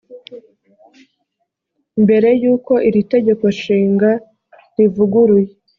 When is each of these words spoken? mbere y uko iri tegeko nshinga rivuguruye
mbere 2.03 2.29
y 2.43 2.45
uko 2.53 2.73
iri 2.87 3.01
tegeko 3.13 3.43
nshinga 3.55 4.09
rivuguruye 4.77 5.51